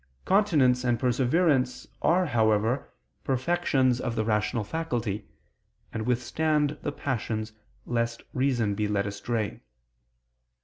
[0.25, 2.89] Continency and perseverance are, however,
[3.23, 5.27] perfections of the rational faculty,
[5.93, 7.53] and withstand the passions
[7.85, 9.59] lest reason be led astray.